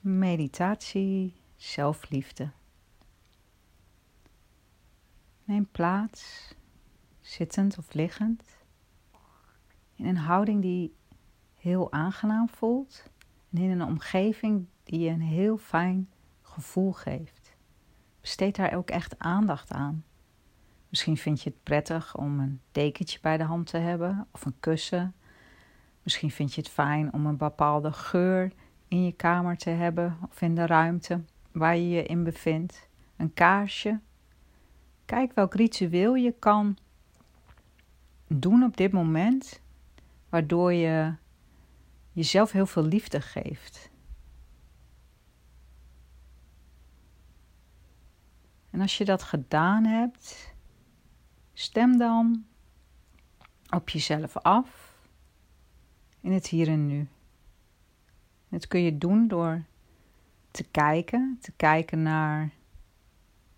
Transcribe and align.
meditatie, 0.00 1.34
zelfliefde. 1.56 2.50
Neem 5.44 5.68
plaats, 5.70 6.54
zittend 7.20 7.78
of 7.78 7.92
liggend, 7.92 8.42
in 9.94 10.06
een 10.06 10.16
houding 10.16 10.62
die 10.62 10.94
heel 11.56 11.92
aangenaam 11.92 12.48
voelt 12.48 13.10
en 13.50 13.58
in 13.58 13.70
een 13.70 13.86
omgeving 13.86 14.66
die 14.84 15.00
je 15.00 15.10
een 15.10 15.20
heel 15.20 15.56
fijn 15.56 16.10
gevoel 16.42 16.92
geeft. 16.92 17.56
Besteed 18.20 18.56
daar 18.56 18.74
ook 18.74 18.90
echt 18.90 19.18
aandacht 19.18 19.72
aan. 19.72 20.04
Misschien 20.88 21.16
vind 21.16 21.42
je 21.42 21.50
het 21.50 21.62
prettig 21.62 22.16
om 22.16 22.40
een 22.40 22.60
dekentje 22.72 23.18
bij 23.20 23.36
de 23.36 23.44
hand 23.44 23.66
te 23.66 23.76
hebben 23.76 24.26
of 24.30 24.44
een 24.44 24.60
kussen. 24.60 25.14
Misschien 26.02 26.30
vind 26.30 26.54
je 26.54 26.60
het 26.60 26.70
fijn 26.70 27.12
om 27.12 27.26
een 27.26 27.36
bepaalde 27.36 27.92
geur 27.92 28.52
in 28.90 29.04
je 29.04 29.12
kamer 29.12 29.56
te 29.56 29.70
hebben 29.70 30.18
of 30.30 30.42
in 30.42 30.54
de 30.54 30.66
ruimte 30.66 31.20
waar 31.52 31.76
je 31.76 31.88
je 31.88 32.02
in 32.02 32.24
bevindt. 32.24 32.88
Een 33.16 33.34
kaarsje. 33.34 34.00
Kijk 35.04 35.32
welk 35.32 35.54
ritueel 35.54 36.14
je 36.14 36.34
kan 36.38 36.76
doen 38.26 38.62
op 38.62 38.76
dit 38.76 38.92
moment, 38.92 39.60
waardoor 40.28 40.72
je 40.72 41.14
jezelf 42.12 42.52
heel 42.52 42.66
veel 42.66 42.84
liefde 42.84 43.20
geeft. 43.20 43.90
En 48.70 48.80
als 48.80 48.98
je 48.98 49.04
dat 49.04 49.22
gedaan 49.22 49.84
hebt, 49.84 50.54
stem 51.52 51.98
dan 51.98 52.44
op 53.70 53.88
jezelf 53.88 54.36
af 54.36 54.98
in 56.20 56.32
het 56.32 56.46
hier 56.46 56.68
en 56.68 56.86
nu. 56.86 57.08
Dat 58.50 58.68
kun 58.68 58.82
je 58.82 58.98
doen 58.98 59.28
door 59.28 59.64
te 60.50 60.64
kijken, 60.64 61.38
te 61.40 61.52
kijken 61.52 62.02
naar 62.02 62.50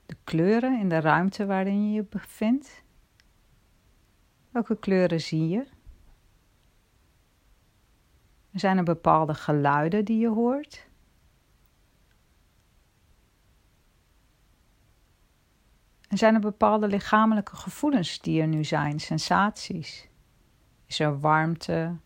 de 0.07 0.17
kleuren 0.25 0.81
in 0.81 0.89
de 0.89 1.01
ruimte 1.01 1.47
waarin 1.47 1.87
je 1.87 1.93
je 1.93 2.05
bevindt. 2.05 2.85
Welke 4.51 4.77
kleuren 4.79 5.21
zie 5.21 5.49
je? 5.49 5.67
Zijn 8.53 8.79
er 8.79 8.85
bepaalde 8.85 9.35
geluiden 9.35 10.05
die 10.05 10.19
je 10.19 10.29
hoort? 10.29 10.91
En 16.09 16.19
zijn 16.19 16.35
er 16.35 16.41
bepaalde 16.41 16.89
lichamelijke 16.89 17.57
gevoelens 17.57 18.21
die 18.21 18.41
er 18.41 18.47
nu 18.47 18.65
zijn, 18.65 19.01
sensaties? 19.01 20.09
Is 20.87 21.01
er 21.01 21.21
warmte? 21.21 21.97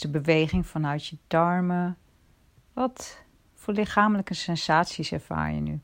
De 0.00 0.08
beweging 0.08 0.66
vanuit 0.66 1.06
je 1.06 1.18
darmen? 1.26 1.98
Wat 2.72 3.24
voor 3.54 3.74
lichamelijke 3.74 4.34
sensaties 4.34 5.12
ervaar 5.12 5.52
je 5.52 5.60
nu? 5.60 5.80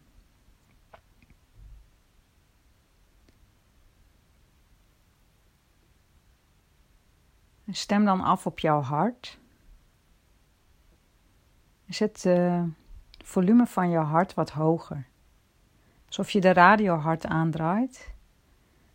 stem 7.70 8.04
dan 8.04 8.20
af 8.20 8.46
op 8.46 8.58
jouw 8.58 8.80
hart. 8.80 9.38
Zet 11.88 12.22
het 12.22 13.24
volume 13.24 13.66
van 13.66 13.90
je 13.90 13.98
hart 13.98 14.34
wat 14.34 14.50
hoger. 14.50 15.06
Alsof 16.06 16.30
je 16.30 16.40
de 16.40 16.52
radio 16.52 16.96
hard 16.96 17.26
aandraait 17.26 18.14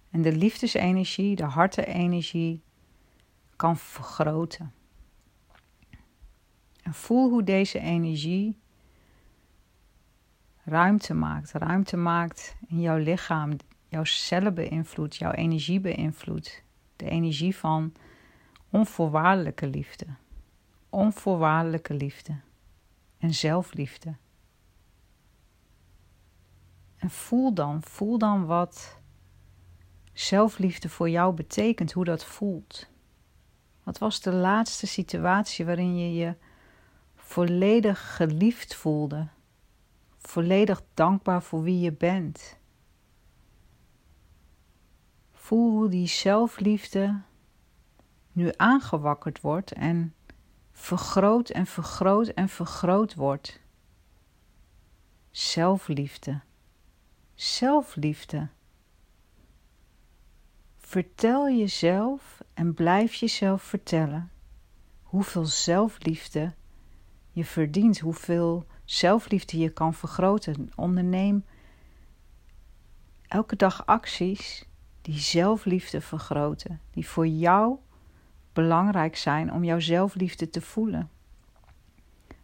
en 0.10 0.22
de 0.22 0.32
liefdesenergie, 0.32 1.36
de 1.36 1.44
hartenenergie 1.44 2.64
kan 3.56 3.78
vergroten. 3.78 4.74
En 6.82 6.94
voel 6.94 7.30
hoe 7.30 7.44
deze 7.44 7.80
energie 7.80 8.60
ruimte 10.64 11.14
maakt. 11.14 11.52
Ruimte 11.52 11.98
maakt 11.98 12.56
in 12.68 12.82
jouw 12.82 12.98
lichaam, 12.98 13.56
jouw 13.88 14.04
cellen 14.04 14.54
beïnvloedt, 14.54 15.16
jouw 15.16 15.32
energie 15.32 15.80
beïnvloedt. 15.80 16.64
De 16.96 17.10
energie 17.10 17.56
van 17.56 17.94
onvoorwaardelijke 18.70 19.68
liefde. 19.68 20.06
Onvoorwaardelijke 20.90 21.94
liefde. 21.94 22.40
En 23.18 23.34
zelfliefde. 23.34 24.16
En 26.98 27.10
voel 27.10 27.54
dan, 27.54 27.84
voel 27.84 28.18
dan 28.18 28.46
wat 28.46 29.00
zelfliefde 30.14 30.90
voor 30.90 31.10
jou 31.10 31.34
betekent, 31.34 31.92
hoe 31.92 32.06
dat 32.06 32.26
voelt. 32.26 32.90
Wat 33.84 33.98
was 33.98 34.22
de 34.22 34.32
laatste 34.32 34.88
situatie 34.88 35.66
waarin 35.66 35.98
je 35.98 36.14
je 36.14 36.36
volledig 37.32 38.16
geliefd 38.16 38.76
voelde? 38.76 39.28
Volledig 40.18 40.82
dankbaar 40.94 41.44
voor 41.44 41.64
wie 41.64 41.80
je 41.80 41.92
bent. 41.92 42.58
Voel 45.32 45.72
hoe 45.72 45.90
die 45.90 46.08
zelfliefde 46.08 47.22
nu 48.32 48.52
aangewakkerd 48.56 49.42
wordt 49.42 49.72
en 49.72 50.16
vergroot 50.72 51.50
en 51.50 51.66
vergroot 51.66 52.28
en 52.28 52.50
vergroot 52.50 53.16
wordt. 53.16 53.62
Zelfliefde. 55.30 56.42
Zelfliefde. 57.34 58.48
Vertel 60.78 61.50
jezelf 61.50 62.42
en 62.54 62.74
blijf 62.74 63.14
jezelf 63.14 63.62
vertellen 63.62 64.32
hoeveel 65.02 65.46
zelfliefde 65.46 66.54
je 67.32 67.46
verdient, 67.46 68.00
hoeveel 68.00 68.66
zelfliefde 68.86 69.58
je 69.58 69.70
kan 69.70 69.94
vergroten. 69.94 70.70
Onderneem 70.76 71.46
elke 73.28 73.56
dag 73.56 73.86
acties 73.86 74.66
die 75.02 75.20
zelfliefde 75.20 76.02
vergroten, 76.02 76.82
die 76.92 77.08
voor 77.08 77.28
jou 77.28 77.78
belangrijk 78.54 79.16
zijn 79.16 79.54
om 79.54 79.64
jouw 79.64 79.80
zelfliefde 79.80 80.50
te 80.50 80.62
voelen. 80.62 81.10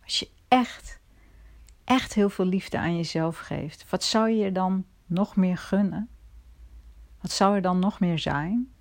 Als 0.03 0.20
je 0.20 0.30
echt, 0.48 1.00
echt 1.84 2.14
heel 2.14 2.30
veel 2.30 2.46
liefde 2.46 2.78
aan 2.78 2.96
jezelf 2.96 3.38
geeft, 3.38 3.90
wat 3.90 4.04
zou 4.04 4.30
je 4.30 4.38
je 4.38 4.52
dan 4.52 4.86
nog 5.06 5.36
meer 5.36 5.58
gunnen? 5.58 6.09
Wat 7.22 7.31
zou 7.31 7.56
er 7.56 7.62
dan 7.62 7.80
nog 7.80 8.00
meer 8.00 8.19
zijn? 8.19 8.72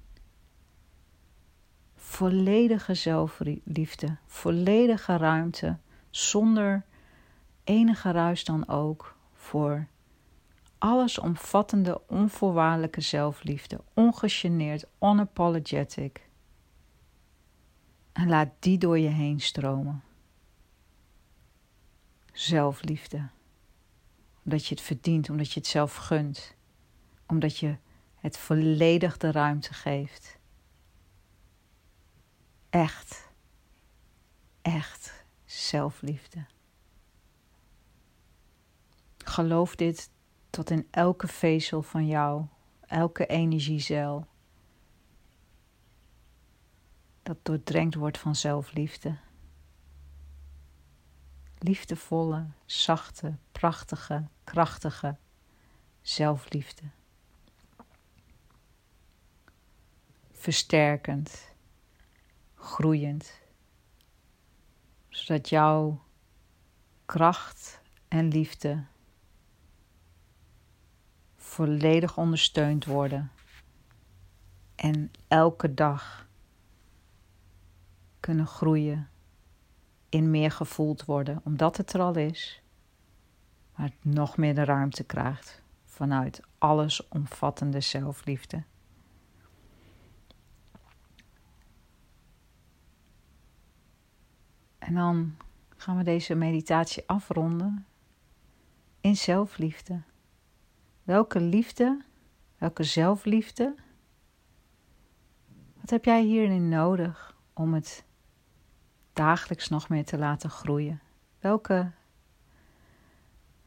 Volledige 1.94 2.94
zelfliefde, 2.94 4.16
volledige 4.26 5.16
ruimte, 5.16 5.78
zonder 6.16 6.84
enige 7.64 8.10
ruis 8.10 8.44
dan 8.44 8.68
ook 8.68 9.16
voor 9.32 9.86
allesomvattende, 10.78 12.06
onvoorwaardelijke 12.06 13.00
zelfliefde, 13.00 13.80
ongegeneerd, 13.94 14.84
unapologetic. 15.00 16.28
En 18.12 18.28
laat 18.28 18.48
die 18.58 18.78
door 18.78 18.98
je 18.98 19.08
heen 19.08 19.40
stromen. 19.40 20.02
Zelfliefde. 22.32 23.28
Omdat 24.44 24.66
je 24.66 24.74
het 24.74 24.84
verdient, 24.84 25.30
omdat 25.30 25.52
je 25.52 25.60
het 25.60 25.68
zelf 25.68 25.94
gunt. 25.94 26.54
Omdat 27.26 27.58
je 27.58 27.76
het 28.14 28.38
volledig 28.38 29.16
de 29.16 29.30
ruimte 29.30 29.74
geeft. 29.74 30.38
Echt. 32.70 33.30
Echt 34.62 35.25
zelfliefde. 35.46 36.46
Geloof 39.18 39.76
dit 39.76 40.10
tot 40.50 40.70
in 40.70 40.88
elke 40.90 41.28
vezel 41.28 41.82
van 41.82 42.06
jou, 42.06 42.44
elke 42.80 43.26
energiecel 43.26 44.26
dat 47.22 47.38
doordrenkt 47.42 47.94
wordt 47.94 48.18
van 48.18 48.36
zelfliefde. 48.36 49.16
Liefdevolle, 51.58 52.46
zachte, 52.64 53.36
prachtige, 53.52 54.28
krachtige 54.44 55.16
zelfliefde. 56.02 56.82
Versterkend, 60.32 61.52
groeiend, 62.54 63.40
zodat 65.26 65.48
jouw 65.48 66.02
kracht 67.06 67.80
en 68.08 68.28
liefde 68.28 68.84
volledig 71.36 72.16
ondersteund 72.16 72.84
worden 72.84 73.30
en 74.74 75.10
elke 75.28 75.74
dag 75.74 76.28
kunnen 78.20 78.46
groeien, 78.46 79.08
in 80.08 80.30
meer 80.30 80.50
gevoeld 80.50 81.04
worden, 81.04 81.40
omdat 81.44 81.76
het 81.76 81.92
er 81.92 82.00
al 82.00 82.14
is, 82.14 82.62
maar 83.74 83.86
het 83.86 84.14
nog 84.14 84.36
meer 84.36 84.54
de 84.54 84.64
ruimte 84.64 85.04
krijgt 85.04 85.62
vanuit 85.84 86.40
allesomvattende 86.58 87.80
zelfliefde. 87.80 88.62
Dan 94.94 95.36
gaan 95.76 95.96
we 95.96 96.02
deze 96.02 96.34
meditatie 96.34 97.02
afronden 97.06 97.86
in 99.00 99.16
zelfliefde. 99.16 100.00
Welke 101.02 101.40
liefde, 101.40 102.04
welke 102.58 102.82
zelfliefde, 102.82 103.74
wat 105.80 105.90
heb 105.90 106.04
jij 106.04 106.22
hierin 106.22 106.68
nodig 106.68 107.36
om 107.52 107.74
het 107.74 108.04
dagelijks 109.12 109.68
nog 109.68 109.88
meer 109.88 110.04
te 110.04 110.18
laten 110.18 110.50
groeien? 110.50 111.00
Welke 111.38 111.90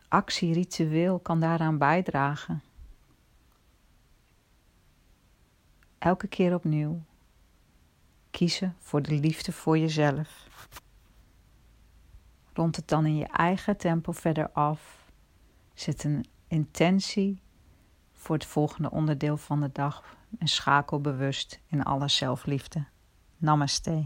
actie, 0.07 0.54
ritueel 0.54 1.19
kan 1.19 1.39
daaraan 1.39 1.77
bijdragen? 1.77 2.63
Elke 5.98 6.27
keer 6.27 6.54
opnieuw 6.54 7.01
kiezen 8.31 8.75
voor 8.80 9.01
de 9.01 9.13
liefde 9.13 9.51
voor 9.51 9.77
jezelf. 9.77 10.48
Rond 12.59 12.75
het 12.75 12.88
dan 12.88 13.06
in 13.06 13.15
je 13.15 13.27
eigen 13.27 13.77
tempo 13.77 14.11
verder 14.11 14.50
af. 14.51 15.11
Zet 15.73 16.03
een 16.03 16.25
intentie 16.47 17.41
voor 18.13 18.35
het 18.35 18.45
volgende 18.45 18.91
onderdeel 18.91 19.38
van 19.38 19.61
de 19.61 19.69
dag 19.71 20.17
en 20.39 20.47
schakel 20.47 21.01
bewust 21.01 21.59
in 21.67 21.83
alle 21.83 22.07
zelfliefde. 22.07 22.85
Namaste. 23.38 24.06